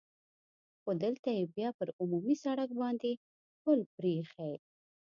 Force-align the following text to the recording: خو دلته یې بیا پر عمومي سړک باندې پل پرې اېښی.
خو 0.81 0.91
دلته 1.03 1.29
یې 1.37 1.43
بیا 1.55 1.69
پر 1.77 1.87
عمومي 2.01 2.35
سړک 2.43 2.69
باندې 2.81 3.11
پل 3.63 3.79
پرې 3.95 4.11
اېښی. 4.17 4.53